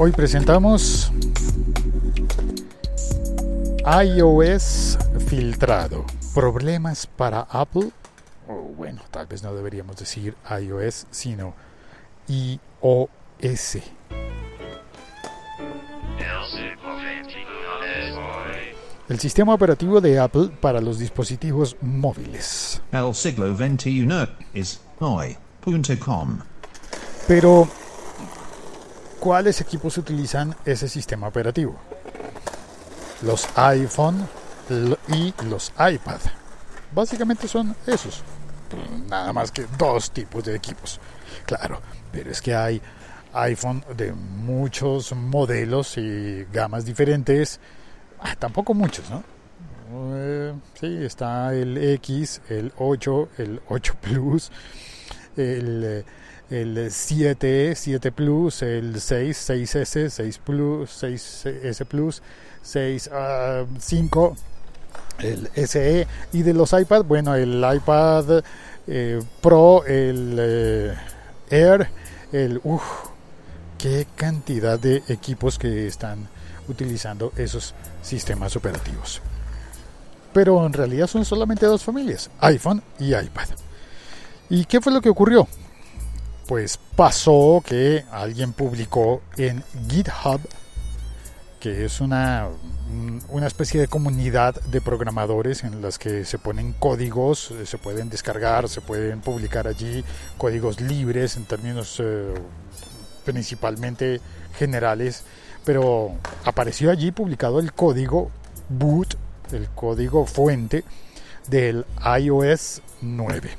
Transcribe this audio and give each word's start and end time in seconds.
Hoy 0.00 0.12
presentamos 0.12 1.10
iOS 3.84 4.96
filtrado. 5.26 6.06
Problemas 6.32 7.04
para 7.08 7.40
Apple. 7.40 7.90
O 8.46 8.54
bueno, 8.76 9.02
tal 9.10 9.26
vez 9.26 9.42
no 9.42 9.52
deberíamos 9.52 9.96
decir 9.96 10.36
iOS, 10.48 11.08
sino 11.10 11.52
iOS. 12.28 13.78
El 19.08 19.18
sistema 19.18 19.52
operativo 19.52 20.00
de 20.00 20.20
Apple 20.20 20.50
para 20.60 20.80
los 20.80 21.00
dispositivos 21.00 21.76
móviles. 21.80 22.80
El 22.92 23.12
siglo 23.16 23.56
XXI 23.56 24.06
es 24.54 24.80
hoy.com. 25.00 26.38
Pero, 27.26 27.68
¿cuáles 29.20 29.60
equipos 29.60 29.98
utilizan 29.98 30.54
ese 30.64 30.88
sistema 30.88 31.28
operativo? 31.28 31.76
Los 33.22 33.48
iPhone 33.56 34.28
y 35.08 35.34
los 35.44 35.72
iPad. 35.78 36.20
Básicamente 36.92 37.48
son 37.48 37.74
esos. 37.86 38.22
Nada 39.08 39.32
más 39.32 39.50
que 39.50 39.66
dos 39.76 40.10
tipos 40.10 40.44
de 40.44 40.54
equipos. 40.54 41.00
Claro, 41.46 41.80
pero 42.12 42.30
es 42.30 42.40
que 42.40 42.54
hay 42.54 42.80
iPhone 43.32 43.84
de 43.96 44.12
muchos 44.12 45.12
modelos 45.14 45.96
y 45.98 46.44
gamas 46.52 46.84
diferentes 46.84 47.60
Ah, 48.20 48.34
tampoco 48.36 48.74
muchos, 48.74 49.08
¿no? 49.10 49.22
Eh, 50.14 50.52
sí, 50.74 51.04
está 51.04 51.54
el 51.54 51.78
X, 51.94 52.42
el 52.48 52.72
8, 52.76 53.28
el 53.38 53.60
8 53.68 53.94
Plus, 54.00 54.50
el, 55.36 56.04
el 56.50 56.90
7, 56.90 57.74
7 57.74 58.12
Plus, 58.12 58.62
el 58.62 59.00
6, 59.00 59.50
6S, 59.50 60.08
6 60.08 60.38
Plus, 60.38 61.02
6S 61.02 61.84
Plus, 61.84 62.22
6, 62.62 63.10
5, 63.78 64.36
el 65.20 65.50
SE. 65.66 66.06
Y 66.32 66.42
de 66.42 66.54
los 66.54 66.72
iPad, 66.72 67.04
bueno, 67.04 67.34
el 67.34 67.64
iPad 67.74 68.42
eh, 68.86 69.22
Pro, 69.40 69.84
el 69.84 70.36
eh, 70.38 70.94
Air, 71.50 71.88
el... 72.32 72.60
Uf, 72.64 72.82
qué 73.76 74.06
cantidad 74.16 74.78
de 74.78 75.02
equipos 75.08 75.58
que 75.58 75.86
están 75.86 76.28
utilizando 76.68 77.32
esos 77.36 77.74
sistemas 78.02 78.56
operativos. 78.56 79.20
Pero 80.32 80.64
en 80.64 80.72
realidad 80.72 81.06
son 81.06 81.24
solamente 81.24 81.66
dos 81.66 81.82
familias, 81.82 82.30
iPhone 82.40 82.82
y 82.98 83.14
iPad. 83.14 83.48
¿Y 84.50 84.64
qué 84.64 84.80
fue 84.80 84.92
lo 84.92 85.00
que 85.00 85.08
ocurrió? 85.08 85.46
Pues 86.48 86.80
pasó 86.96 87.62
que 87.64 88.04
alguien 88.10 88.52
publicó 88.52 89.22
en 89.36 89.62
GitHub, 89.88 90.40
que 91.60 91.84
es 91.84 92.00
una, 92.00 92.48
una 93.28 93.46
especie 93.46 93.80
de 93.80 93.86
comunidad 93.86 94.60
de 94.62 94.80
programadores 94.80 95.62
en 95.62 95.80
las 95.80 95.98
que 95.98 96.24
se 96.24 96.38
ponen 96.38 96.72
códigos, 96.72 97.52
eh, 97.52 97.66
se 97.66 97.78
pueden 97.78 98.08
descargar, 98.08 98.68
se 98.68 98.80
pueden 98.80 99.20
publicar 99.20 99.68
allí 99.68 100.02
códigos 100.38 100.80
libres 100.80 101.36
en 101.36 101.44
términos 101.44 102.00
eh, 102.00 102.34
principalmente 103.24 104.20
generales 104.58 105.22
pero 105.68 106.12
apareció 106.46 106.90
allí 106.90 107.12
publicado 107.12 107.60
el 107.60 107.74
código 107.74 108.30
boot, 108.70 109.18
el 109.52 109.68
código 109.68 110.24
fuente 110.24 110.82
del 111.46 111.84
iOS 112.18 112.80
9, 113.02 113.50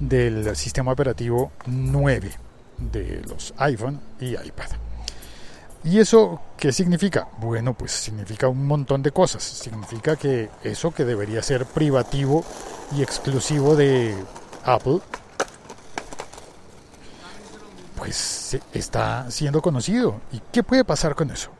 del 0.00 0.54
sistema 0.56 0.92
operativo 0.92 1.52
9 1.66 2.30
de 2.78 3.22
los 3.28 3.54
iPhone 3.58 4.00
y 4.20 4.30
iPad. 4.30 4.70
¿Y 5.84 5.98
eso 5.98 6.40
qué 6.56 6.72
significa? 6.72 7.28
Bueno, 7.38 7.74
pues 7.74 7.90
significa 7.92 8.48
un 8.48 8.66
montón 8.66 9.02
de 9.02 9.10
cosas. 9.10 9.42
Significa 9.42 10.16
que 10.16 10.48
eso 10.62 10.92
que 10.92 11.04
debería 11.04 11.42
ser 11.42 11.66
privativo 11.66 12.44
y 12.96 13.02
exclusivo 13.02 13.74
de 13.74 14.14
Apple 14.64 15.00
pues 18.02 18.58
está 18.72 19.30
siendo 19.30 19.62
conocido. 19.62 20.20
¿Y 20.32 20.40
qué 20.50 20.64
puede 20.64 20.84
pasar 20.84 21.14
con 21.14 21.30
eso? 21.30 21.50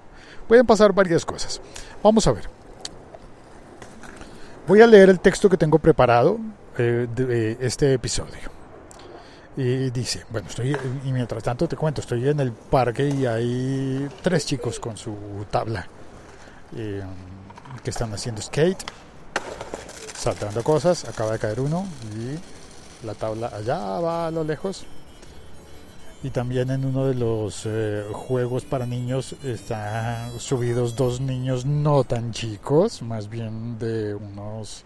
Pueden 0.48 0.66
pasar 0.66 0.92
varias 0.92 1.24
cosas. 1.24 1.60
Vamos 2.02 2.26
a 2.26 2.32
ver. 2.32 2.48
Voy 4.66 4.80
a 4.80 4.86
leer 4.88 5.08
el 5.08 5.20
texto 5.20 5.48
que 5.48 5.56
tengo 5.56 5.78
preparado 5.78 6.38
eh, 6.78 7.06
de 7.14 7.58
este 7.60 7.94
episodio. 7.94 8.50
Y 9.56 9.90
dice, 9.90 10.24
bueno, 10.30 10.48
estoy, 10.48 10.76
y 11.04 11.12
mientras 11.12 11.42
tanto 11.42 11.68
te 11.68 11.76
cuento, 11.76 12.00
estoy 12.00 12.28
en 12.28 12.40
el 12.40 12.52
parque 12.52 13.06
y 13.08 13.26
hay 13.26 14.08
tres 14.22 14.46
chicos 14.46 14.80
con 14.80 14.96
su 14.96 15.14
tabla 15.50 15.86
eh, 16.74 17.02
que 17.84 17.90
están 17.90 18.12
haciendo 18.14 18.40
skate, 18.40 18.82
saltando 20.14 20.62
cosas, 20.62 21.04
acaba 21.04 21.32
de 21.32 21.38
caer 21.38 21.60
uno 21.60 21.86
y 22.16 23.06
la 23.06 23.14
tabla 23.14 23.48
allá 23.48 23.78
va 24.00 24.28
a 24.28 24.30
lo 24.30 24.42
lejos 24.42 24.86
y 26.22 26.30
también 26.30 26.70
en 26.70 26.84
uno 26.84 27.06
de 27.06 27.14
los 27.14 27.62
eh, 27.66 28.04
juegos 28.12 28.64
para 28.64 28.86
niños 28.86 29.34
están 29.42 30.38
subidos 30.38 30.94
dos 30.94 31.20
niños 31.20 31.66
no 31.66 32.04
tan 32.04 32.32
chicos, 32.32 33.02
más 33.02 33.28
bien 33.28 33.78
de 33.78 34.14
unos 34.14 34.84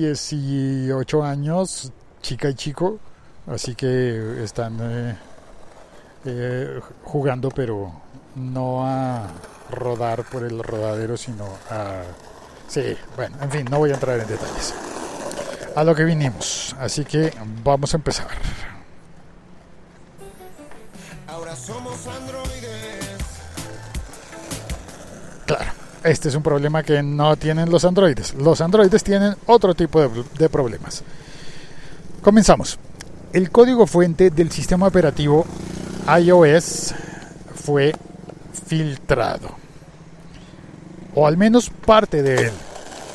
18 0.00 1.22
años, 1.22 1.92
chica 2.20 2.48
y 2.50 2.54
chico, 2.54 2.98
así 3.46 3.74
que 3.74 4.42
están 4.42 4.78
eh, 4.80 5.16
eh, 6.24 6.80
jugando 7.04 7.50
pero 7.50 7.92
no 8.34 8.86
a 8.86 9.28
rodar 9.70 10.24
por 10.24 10.44
el 10.44 10.62
rodadero, 10.62 11.16
sino 11.16 11.44
a... 11.70 12.02
Sí, 12.68 12.96
bueno, 13.16 13.36
en 13.42 13.50
fin, 13.50 13.66
no 13.70 13.78
voy 13.78 13.90
a 13.90 13.94
entrar 13.94 14.18
en 14.18 14.26
detalles. 14.26 14.74
A 15.74 15.84
lo 15.84 15.94
que 15.94 16.04
vinimos, 16.04 16.74
así 16.78 17.04
que 17.04 17.32
vamos 17.62 17.92
a 17.94 17.96
empezar. 17.96 18.28
somos 21.56 21.81
androides. 21.81 21.81
Este 26.04 26.28
es 26.28 26.34
un 26.34 26.42
problema 26.42 26.82
que 26.82 27.02
no 27.02 27.36
tienen 27.36 27.70
los 27.70 27.84
androides. 27.84 28.34
Los 28.34 28.60
androides 28.60 29.04
tienen 29.04 29.34
otro 29.46 29.74
tipo 29.74 30.00
de, 30.00 30.48
problemas. 30.48 31.02
Comenzamos. 32.22 32.78
El 33.32 33.50
código 33.50 33.86
fuente 33.86 34.30
del 34.30 34.50
sistema 34.50 34.86
operativo 34.86 35.46
iOS 36.18 36.94
fue 37.54 37.94
filtrado. 38.66 39.50
O 41.14 41.26
al 41.26 41.36
menos 41.36 41.70
parte 41.70 42.22
de 42.22 42.46
él. 42.46 42.52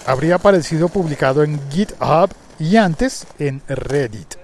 Habría 0.05 0.35
aparecido 0.35 0.87
publicado 0.87 1.43
en 1.43 1.59
GitHub 1.69 2.29
y 2.59 2.77
antes 2.77 3.27
en 3.37 3.61
Reddit. 3.67 4.35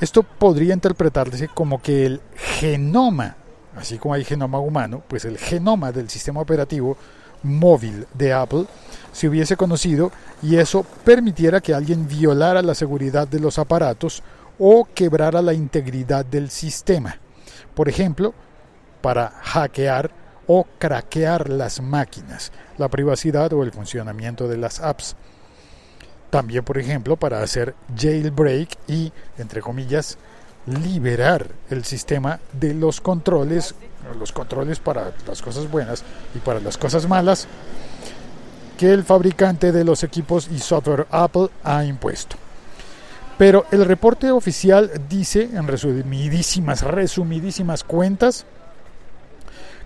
Esto 0.00 0.22
podría 0.22 0.74
interpretarse 0.74 1.48
como 1.48 1.80
que 1.80 2.06
el 2.06 2.20
genoma, 2.34 3.36
así 3.76 3.98
como 3.98 4.14
hay 4.14 4.24
genoma 4.24 4.58
humano, 4.58 5.02
pues 5.06 5.24
el 5.24 5.38
genoma 5.38 5.92
del 5.92 6.10
sistema 6.10 6.40
operativo 6.40 6.96
móvil 7.42 8.06
de 8.14 8.32
Apple 8.32 8.66
se 9.12 9.28
hubiese 9.28 9.56
conocido 9.56 10.12
y 10.42 10.56
eso 10.56 10.84
permitiera 11.04 11.60
que 11.60 11.74
alguien 11.74 12.06
violara 12.06 12.62
la 12.62 12.74
seguridad 12.74 13.26
de 13.26 13.40
los 13.40 13.58
aparatos 13.58 14.22
o 14.58 14.86
quebrara 14.94 15.42
la 15.42 15.54
integridad 15.54 16.24
del 16.24 16.50
sistema. 16.50 17.18
Por 17.74 17.88
ejemplo, 17.88 18.34
para 19.00 19.30
hackear 19.42 20.10
o 20.46 20.66
craquear 20.78 21.48
las 21.48 21.80
máquinas, 21.80 22.52
la 22.78 22.88
privacidad 22.88 23.52
o 23.52 23.62
el 23.62 23.72
funcionamiento 23.72 24.48
de 24.48 24.56
las 24.56 24.80
apps. 24.80 25.16
También, 26.30 26.64
por 26.64 26.78
ejemplo, 26.78 27.16
para 27.16 27.42
hacer 27.42 27.74
jailbreak 27.96 28.76
y, 28.86 29.12
entre 29.38 29.60
comillas, 29.60 30.18
liberar 30.66 31.48
el 31.70 31.84
sistema 31.84 32.40
de 32.52 32.74
los 32.74 33.00
controles, 33.00 33.74
los 34.18 34.32
controles 34.32 34.78
para 34.78 35.12
las 35.26 35.42
cosas 35.42 35.70
buenas 35.70 36.02
y 36.34 36.38
para 36.38 36.60
las 36.60 36.76
cosas 36.76 37.08
malas 37.08 37.46
que 38.76 38.92
el 38.92 39.04
fabricante 39.04 39.72
de 39.72 39.84
los 39.84 40.02
equipos 40.04 40.48
y 40.50 40.58
software 40.58 41.06
Apple 41.10 41.48
ha 41.64 41.84
impuesto. 41.84 42.36
Pero 43.38 43.66
el 43.70 43.84
reporte 43.84 44.30
oficial 44.30 44.90
dice, 45.08 45.50
en 45.52 45.66
resumidísimas, 45.66 46.82
resumidísimas 46.82 47.84
cuentas, 47.84 48.46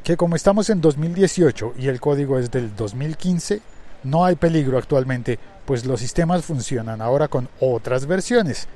que 0.04 0.16
como 0.16 0.36
estamos 0.36 0.70
en 0.70 0.80
2018 0.80 1.74
y 1.78 1.88
el 1.88 2.00
código 2.00 2.38
es 2.38 2.50
del 2.50 2.74
2015, 2.74 3.60
no 4.04 4.24
hay 4.24 4.34
peligro 4.36 4.78
actualmente 4.78 5.38
pues 5.70 5.84
los 5.84 6.00
sistemas 6.00 6.44
funcionan 6.44 7.00
ahora 7.00 7.28
con 7.28 7.48
otras 7.60 8.06
versiones. 8.06 8.66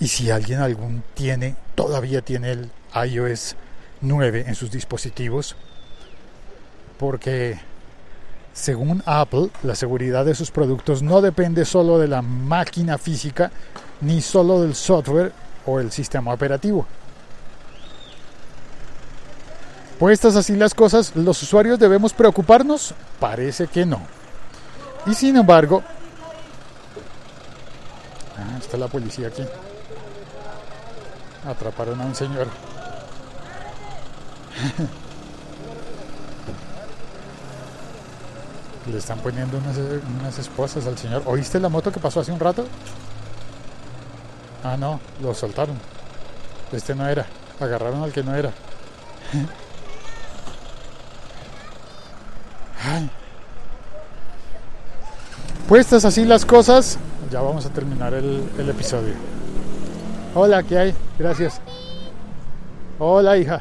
Y 0.00 0.08
si 0.08 0.30
alguien 0.30 0.60
algún 0.60 1.02
tiene, 1.14 1.54
todavía 1.74 2.22
tiene 2.22 2.52
el 2.52 2.70
iOS 2.94 3.54
9 4.00 4.44
en 4.46 4.54
sus 4.54 4.70
dispositivos, 4.70 5.56
porque 6.98 7.60
según 8.54 9.02
Apple, 9.06 9.50
la 9.62 9.74
seguridad 9.74 10.24
de 10.24 10.34
sus 10.34 10.50
productos 10.50 11.02
no 11.02 11.20
depende 11.20 11.64
solo 11.64 11.98
de 11.98 12.08
la 12.08 12.22
máquina 12.22 12.98
física, 12.98 13.50
ni 14.00 14.22
solo 14.22 14.62
del 14.62 14.74
software 14.74 15.32
o 15.66 15.80
el 15.80 15.92
sistema 15.92 16.32
operativo. 16.32 16.86
Puestas 19.98 20.34
así 20.34 20.56
las 20.56 20.72
cosas, 20.72 21.14
¿los 21.14 21.42
usuarios 21.42 21.78
debemos 21.78 22.14
preocuparnos? 22.14 22.94
Parece 23.18 23.66
que 23.66 23.84
no. 23.84 24.00
Y 25.06 25.12
sin 25.14 25.36
embargo... 25.36 25.82
Ah, 28.38 28.56
está 28.58 28.78
la 28.78 28.88
policía 28.88 29.28
aquí. 29.28 29.42
Atraparon 31.46 32.00
a 32.00 32.04
un 32.04 32.14
señor. 32.14 32.48
Le 38.90 38.98
están 38.98 39.18
poniendo 39.20 39.58
unas, 39.58 40.38
esposas 40.38 40.86
al 40.86 40.98
señor. 40.98 41.22
¿Oíste 41.24 41.58
la 41.60 41.68
moto 41.68 41.90
que 41.90 42.00
pasó 42.00 42.20
hace 42.20 42.32
un 42.32 42.40
rato? 42.40 42.66
Ah, 44.64 44.76
no, 44.76 45.00
lo 45.22 45.32
soltaron. 45.34 45.76
Este 46.72 46.94
no 46.94 47.08
era. 47.08 47.26
Agarraron 47.58 48.02
al 48.02 48.12
que 48.12 48.22
no 48.22 48.34
era. 48.34 48.52
Ay. 52.84 53.10
Puestas 55.68 56.04
así 56.04 56.24
las 56.24 56.44
cosas, 56.44 56.98
ya 57.30 57.40
vamos 57.40 57.64
a 57.64 57.70
terminar 57.70 58.12
el 58.12 58.68
episodio. 58.68 59.39
Hola, 60.34 60.62
¿qué 60.62 60.78
hay? 60.78 60.94
Gracias. 61.18 61.60
Hola, 62.98 63.36
hija. 63.36 63.60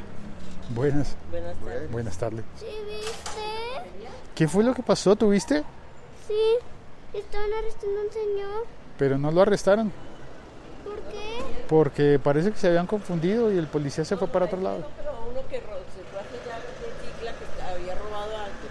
Buenas. 0.69 1.15
Buenas 1.31 1.55
tardes. 1.57 1.91
Buenas 1.91 2.17
tardes. 2.17 2.45
¿Sí 2.57 2.65
viste? 2.85 4.09
¿Qué 4.35 4.47
fue 4.47 4.63
lo 4.63 4.73
que 4.73 4.83
pasó? 4.83 5.15
¿Tuviste? 5.15 5.63
Sí, 6.27 6.33
estaban 7.17 7.49
arrestando 7.59 7.99
a 7.99 8.03
un 8.03 8.11
señor. 8.11 8.65
Pero 8.97 9.17
no 9.17 9.31
lo 9.31 9.41
arrestaron. 9.41 9.91
¿Por 10.85 10.95
qué? 10.95 11.65
Porque 11.67 12.19
parece 12.19 12.51
que 12.51 12.57
se 12.57 12.67
habían 12.67 12.85
confundido 12.87 13.51
y 13.51 13.57
el 13.57 13.67
policía 13.67 14.05
se 14.05 14.15
fue 14.17 14.27
para 14.27 14.45
otro 14.45 14.61
lado. 14.61 14.85
Pero 14.97 15.11
uno 15.31 15.39
que 15.49 15.59
ro- 15.61 15.79
se 15.95 16.03
fue 16.11 16.19
a 16.19 16.23
sellar 16.29 16.61
de 16.61 16.67
cicla 17.01 17.31
que 17.33 17.43
esta- 17.45 17.69
había 17.73 17.95
robado 17.95 18.37
antes. 18.37 18.69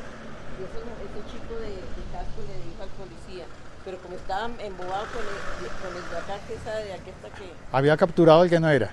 Y 0.58 0.62
ese, 0.64 0.78
ese 0.78 1.17
chico 1.30 1.54
de, 1.60 1.70
de 1.76 2.02
casco 2.12 2.40
le 2.46 2.54
dijo 2.64 2.82
al 2.82 2.92
policía. 2.96 3.44
Pero 3.84 3.98
como 3.98 4.16
estaba 4.16 4.46
embobado 4.58 5.06
con 5.12 5.22
el, 5.22 5.70
con 5.80 5.92
el 5.96 6.10
de 6.10 6.16
acá, 6.18 6.36
que 6.46 6.54
esa 6.54 6.74
de 6.76 6.92
aquí 6.92 7.10
hasta 7.10 7.28
que. 7.38 7.52
Había 7.72 7.96
capturado 7.96 8.42
al 8.42 8.50
que 8.50 8.60
no 8.60 8.68
era. 8.68 8.90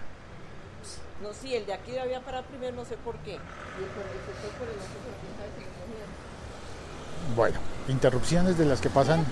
No, 1.22 1.34
sí, 1.34 1.56
el 1.56 1.66
de 1.66 1.74
aquí 1.74 1.98
había 1.98 2.22
parado 2.22 2.44
primero, 2.46 2.76
no 2.76 2.86
sé 2.86 2.96
por 2.98 3.16
qué. 3.20 3.32
Y 3.32 3.36
el, 3.36 3.90
el 3.90 4.22
fue 4.40 4.50
por 4.60 4.68
el 4.68 4.76
otro, 4.76 4.98
pero 5.04 5.16
quién 5.20 5.34
sabe 5.36 5.50
si 5.58 5.64
lo. 5.64 7.36
Bueno, 7.36 7.60
interrupciones 7.88 8.58
de 8.58 8.66
las 8.66 8.80
que 8.81 8.90
pasan 8.90 9.26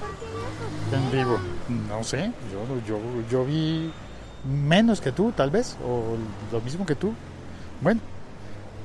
en 0.92 1.12
vivo. 1.12 1.38
No 1.88 2.04
sé, 2.04 2.32
yo, 2.52 2.66
yo, 2.88 3.00
yo 3.30 3.46
vi 3.46 3.94
menos 4.44 5.00
que 5.00 5.12
tú, 5.12 5.32
tal 5.32 5.52
vez, 5.52 5.78
o 5.86 6.18
lo 6.52 6.62
mismo 6.62 6.86
que 6.86 6.96
tú. 6.96 7.14
Bueno, 7.82 8.02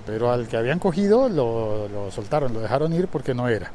pero 0.06 0.31
al 0.31 0.47
que 0.49 0.56
habían 0.56 0.79
cogido 0.79 1.29
lo, 1.29 1.88
lo 1.88 2.11
soltaron, 2.11 2.53
lo 2.53 2.61
dejaron 2.61 2.93
ir 2.93 3.09
porque 3.09 3.35
no 3.35 3.49
era. 3.49 3.71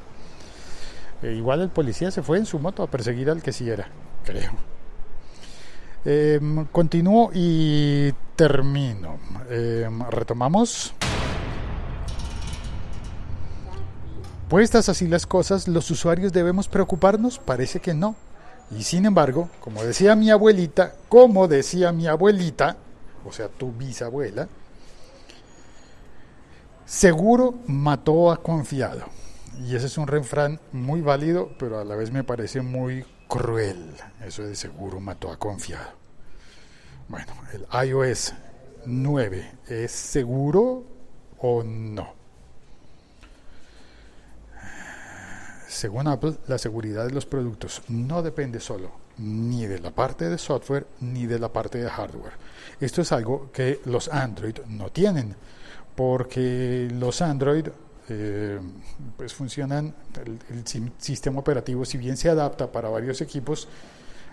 E 1.24 1.31
igual 1.31 1.62
el 1.62 1.70
policía 1.70 2.12
se 2.12 2.22
fue 2.22 2.38
en 2.38 2.46
su 2.46 2.60
moto 2.60 2.84
a 2.84 2.88
perseguir 2.88 3.30
al 3.30 3.42
que 3.42 3.54
sí 3.54 3.70
era, 3.70 3.88
creo. 4.25 4.52
Em, 6.04 6.66
continúo 6.66 7.31
y 7.34 8.12
termino. 8.36 9.18
Em, 9.50 10.04
retomamos. 10.10 10.94
Puestas 14.50 14.90
así 14.90 15.08
las 15.08 15.25
cosas, 15.25 15.70
¿los 15.70 15.90
usuarios 15.90 16.34
debemos 16.34 16.68
preocuparnos? 16.68 17.40
Parece 17.40 17.80
que 17.80 17.94
no. 17.94 18.18
Y 18.70 18.84
sin 18.84 19.06
embargo, 19.06 19.50
como 19.62 19.81
decía 19.81 20.16
mi 20.16 20.30
abuelita, 20.30 20.94
como 21.08 21.48
decía 21.48 21.94
mi 21.94 22.06
abuelita, 22.06 22.75
o 23.25 23.31
sea, 23.31 23.48
tu 23.48 23.72
bisabuela, 23.72 24.50
seguro 26.86 27.56
mató 27.66 28.30
a 28.30 28.44
confiado. 28.44 29.06
Y 29.61 29.75
ese 29.75 29.85
es 29.85 29.97
un 29.97 30.07
refrán 30.07 30.59
muy 30.71 31.01
válido, 31.01 31.51
pero 31.59 31.79
a 31.79 31.85
la 31.85 31.95
vez 31.95 32.11
me 32.11 32.23
parece 32.23 32.61
muy 32.61 33.05
cruel. 33.27 33.95
Eso 34.25 34.44
de 34.44 34.55
seguro 34.55 35.00
mató 35.00 35.31
a 35.31 35.38
confiado. 35.38 35.91
Bueno, 37.07 37.33
el 37.53 37.88
iOS 37.88 38.33
9, 38.85 39.51
¿es 39.67 39.91
seguro 39.91 40.83
o 41.39 41.63
no? 41.63 42.13
Según 45.67 46.07
Apple, 46.07 46.35
la 46.47 46.57
seguridad 46.57 47.05
de 47.05 47.13
los 47.13 47.25
productos 47.25 47.81
no 47.89 48.21
depende 48.21 48.59
solo 48.59 49.03
ni 49.17 49.65
de 49.65 49.79
la 49.79 49.91
parte 49.91 50.29
de 50.29 50.38
software 50.38 50.88
ni 51.01 51.25
de 51.25 51.39
la 51.39 51.51
parte 51.51 51.77
de 51.77 51.89
hardware. 51.89 52.33
Esto 52.79 53.01
es 53.01 53.11
algo 53.11 53.51
que 53.51 53.79
los 53.85 54.07
Android 54.09 54.59
no 54.67 54.89
tienen, 54.89 55.35
porque 55.95 56.89
los 56.91 57.21
Android 57.21 57.67
eh, 58.09 58.59
pues 59.17 59.33
funcionan, 59.33 59.95
el, 60.50 60.63
sistema 60.97 61.39
operativo, 61.39 61.85
si 61.85 61.97
bien 61.97 62.17
se 62.17 62.29
adapta 62.29 62.71
para 62.71 62.89
varios 62.89 63.21
equipos, 63.21 63.67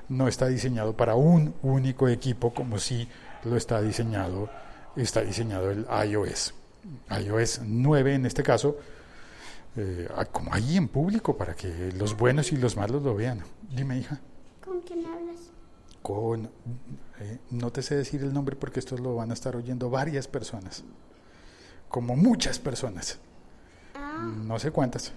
no 0.09 0.27
está 0.27 0.49
diseñado 0.49 0.97
para 0.97 1.15
un 1.15 1.55
único 1.63 2.09
equipo 2.09 2.53
como 2.53 2.79
si 2.79 3.09
lo 3.45 3.57
está 3.57 3.81
diseñado, 3.81 4.51
está 4.97 5.23
diseñado 5.23 5.71
el 5.71 5.87
iOS. 6.09 6.55
iOS 7.25 7.61
9 7.65 8.15
en 8.15 8.27
este 8.27 8.43
caso, 8.43 8.77
eh, 9.77 10.09
como 10.33 10.53
ahí 10.53 10.77
en 10.77 10.89
público 10.89 11.37
para 11.37 11.55
que 11.55 11.93
los 11.93 12.17
buenos 12.17 12.51
y 12.53 12.57
los 12.57 12.77
malos 12.77 13.03
lo 13.03 13.15
vean. 13.15 13.43
Dime, 13.71 13.99
hija. 13.99 14.21
¿Con 14.65 14.81
quién 14.81 15.07
hablas? 15.07 15.51
Con, 16.03 16.51
eh, 17.21 17.39
no 17.51 17.71
te 17.71 17.83
sé 17.83 17.95
decir 17.95 18.23
el 18.23 18.33
nombre 18.33 18.57
porque 18.57 18.81
esto 18.81 18.97
lo 18.99 19.15
van 19.15 19.31
a 19.31 19.35
estar 19.35 19.55
oyendo 19.55 19.91
varias 19.91 20.27
personas, 20.27 20.83
como 21.89 22.17
muchas 22.17 22.59
personas, 22.59 23.21
no 24.21 24.59
sé 24.59 24.71
cuántas, 24.71 25.13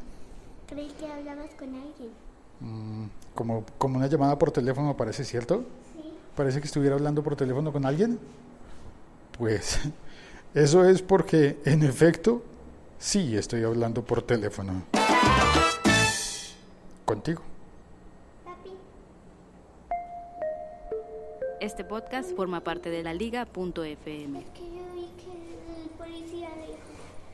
creí 0.67 0.89
que 0.99 1.07
hablabas 1.07 1.53
con 1.55 1.69
alguien. 1.69 2.11
Mm, 2.59 3.05
como, 3.35 3.65
como 3.77 3.97
una 3.97 4.07
llamada 4.07 4.37
por 4.37 4.51
teléfono, 4.51 4.95
parece 4.95 5.23
cierto. 5.23 5.65
Sí. 5.95 6.13
Parece 6.35 6.61
que 6.61 6.67
estuviera 6.67 6.95
hablando 6.95 7.23
por 7.23 7.35
teléfono 7.35 7.71
con 7.71 7.85
alguien. 7.85 8.19
Pues 9.37 9.79
eso 10.53 10.85
es 10.85 11.01
porque, 11.01 11.59
en 11.65 11.83
efecto, 11.83 12.43
sí 12.99 13.35
estoy 13.35 13.63
hablando 13.63 14.03
por 14.03 14.21
teléfono. 14.21 14.83
Contigo. 17.05 17.41
Papi. 18.45 18.71
Este 21.59 21.83
podcast 21.83 22.35
forma 22.35 22.61
parte 22.61 22.89
de 22.89 23.03
la 23.03 23.13
liga.fm. 23.13 24.43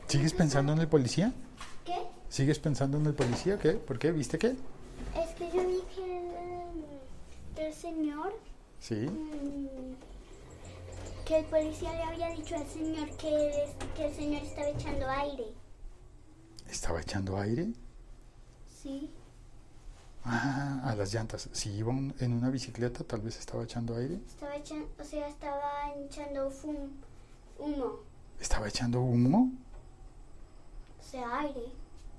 ¿Sigues 0.09 0.33
pensando 0.33 0.73
en 0.73 0.79
el 0.79 0.87
policía? 0.87 1.31
¿Qué? 1.85 1.95
¿Sigues 2.29 2.59
pensando 2.59 2.97
en 2.97 3.05
el 3.05 3.13
policía? 3.13 3.57
¿Qué? 3.59 3.73
¿Por 3.73 3.97
qué? 3.99 4.11
¿Viste 4.11 4.37
qué? 4.37 4.55
Es 5.15 5.29
que 5.37 5.49
yo 5.55 5.65
vi 5.67 5.79
que 5.95 6.17
el, 7.57 7.65
el 7.67 7.73
señor. 7.73 8.33
Sí. 8.79 8.95
mm, 9.07 9.67
Que 11.25 11.39
el 11.39 11.45
policía 11.45 11.93
le 11.93 12.03
había 12.03 12.29
dicho 12.35 12.55
al 12.55 12.67
señor 12.67 13.09
que, 13.17 13.65
que 13.95 14.05
el 14.07 14.13
señor 14.15 14.41
estaba 14.43 14.67
echando 14.69 15.07
aire. 15.09 15.45
¿Estaba 16.69 17.01
echando 17.01 17.37
aire? 17.39 17.67
Sí. 18.81 19.11
Ah, 20.25 20.81
a 20.85 20.95
las 20.95 21.13
llantas. 21.13 21.49
Si 21.51 21.69
iba 21.71 21.91
un- 21.91 22.13
en 22.19 22.33
una 22.33 22.49
bicicleta, 22.49 23.03
tal 23.03 23.21
vez 23.21 23.37
estaba 23.39 23.63
echando 23.63 23.95
aire. 23.95 24.19
Estaba 24.27 24.55
echando, 24.55 24.87
o 24.99 25.03
sea, 25.03 25.27
estaba 25.27 25.93
echando 26.05 26.51
humo. 27.59 27.99
¿Estaba 28.39 28.67
echando 28.67 29.01
humo? 29.01 29.51
O 31.00 31.12
sea, 31.12 31.39
aire. 31.39 31.65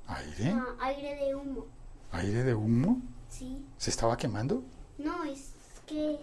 ¿Aire? 0.08 0.54
Aire 0.80 1.14
de 1.16 1.34
humo. 1.34 1.66
¿Aire 2.12 2.42
de 2.42 2.54
humo? 2.54 3.00
Sí. 3.28 3.64
¿Se 3.78 3.90
estaba 3.90 4.16
quemando? 4.16 4.62
No, 4.98 5.24
es 5.24 5.52
que, 5.86 6.18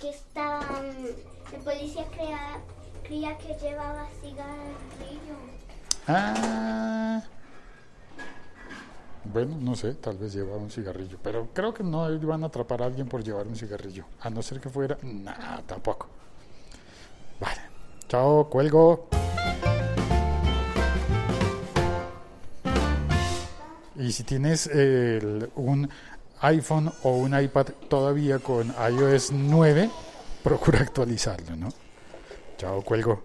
que 0.00 0.10
estaba. 0.10 0.60
mm, 0.60 1.54
El 1.54 1.60
policía 1.62 2.06
crea, 2.12 2.60
creía 3.02 3.36
que 3.38 3.54
llevaba 3.54 4.06
cigarrillo. 4.20 5.36
Ah. 6.06 7.22
Bueno, 9.24 9.56
no 9.60 9.76
sé, 9.76 9.94
tal 9.94 10.18
vez 10.18 10.32
llevaba 10.32 10.58
un 10.58 10.70
cigarrillo, 10.70 11.16
pero 11.22 11.48
creo 11.54 11.72
que 11.72 11.84
no 11.84 12.10
iban 12.12 12.42
a 12.42 12.46
atrapar 12.48 12.82
a 12.82 12.86
alguien 12.86 13.08
por 13.08 13.22
llevar 13.22 13.46
un 13.46 13.54
cigarrillo, 13.56 14.04
a 14.20 14.30
no 14.30 14.42
ser 14.42 14.60
que 14.60 14.68
fuera... 14.68 14.98
Nah, 15.02 15.60
tampoco. 15.66 16.08
Vale. 17.40 17.60
Chao, 18.08 18.48
cuelgo. 18.50 19.08
Y 24.02 24.10
si 24.12 24.24
tienes 24.24 24.66
el- 24.66 25.48
un 25.54 25.88
iPhone 26.40 26.92
o 27.04 27.16
un 27.18 27.38
iPad 27.40 27.66
todavía 27.88 28.38
con 28.40 28.74
iOS 28.90 29.30
9, 29.32 29.90
procura 30.42 30.80
actualizarlo, 30.80 31.54
¿no? 31.56 31.68
Chao, 32.58 32.82
cuelgo. 32.82 33.22